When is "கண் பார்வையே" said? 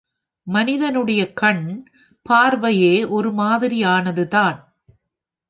1.33-3.05